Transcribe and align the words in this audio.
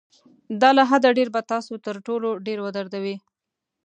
دا 0.61 0.69
له 0.77 0.83
حده 0.89 1.09
ډېر 1.17 1.29
به 1.35 1.41
تاسو 1.51 1.73
تر 1.85 1.95
ټولو 2.07 2.29
ډېر 2.45 2.57
ودردوي. 2.61 3.15